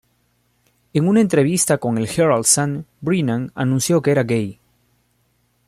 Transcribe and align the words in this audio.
En 0.93 1.07
una 1.07 1.21
entrevista 1.21 1.77
con 1.77 1.99
el 1.99 2.07
"Herald 2.09 2.45
Sun", 2.45 2.87
Brennan 3.01 3.51
anunció 3.53 4.01
que 4.01 4.09
era 4.09 4.23
gay. 4.23 4.59